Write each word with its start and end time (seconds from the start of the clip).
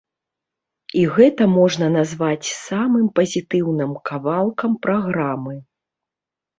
І 1.01 1.03
гэта 1.17 1.47
можна 1.57 1.91
назваць 1.97 2.47
самым 2.67 3.05
пазітыўным 3.23 3.91
кавалкам 4.13 4.71
праграмы. 4.89 5.55